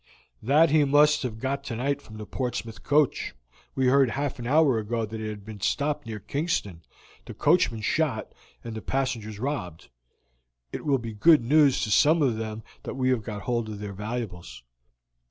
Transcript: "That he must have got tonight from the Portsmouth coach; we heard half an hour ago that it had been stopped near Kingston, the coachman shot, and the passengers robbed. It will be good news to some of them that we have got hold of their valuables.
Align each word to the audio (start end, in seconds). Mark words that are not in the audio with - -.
"That 0.41 0.71
he 0.71 0.83
must 0.83 1.21
have 1.21 1.37
got 1.37 1.63
tonight 1.63 2.01
from 2.01 2.17
the 2.17 2.25
Portsmouth 2.25 2.81
coach; 2.81 3.35
we 3.75 3.85
heard 3.85 4.09
half 4.09 4.39
an 4.39 4.47
hour 4.47 4.79
ago 4.79 5.05
that 5.05 5.21
it 5.21 5.29
had 5.29 5.45
been 5.45 5.59
stopped 5.61 6.07
near 6.07 6.19
Kingston, 6.19 6.81
the 7.25 7.35
coachman 7.35 7.81
shot, 7.81 8.33
and 8.63 8.73
the 8.73 8.81
passengers 8.81 9.37
robbed. 9.37 9.89
It 10.71 10.85
will 10.87 10.97
be 10.97 11.13
good 11.13 11.43
news 11.43 11.83
to 11.83 11.91
some 11.91 12.23
of 12.23 12.37
them 12.37 12.63
that 12.81 12.95
we 12.95 13.09
have 13.11 13.21
got 13.21 13.43
hold 13.43 13.69
of 13.69 13.77
their 13.77 13.93
valuables. 13.93 14.63